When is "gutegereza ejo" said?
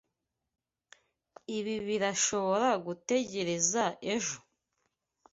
2.85-4.37